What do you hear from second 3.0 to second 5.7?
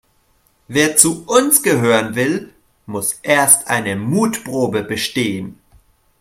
erst eine Mutprobe bestehen.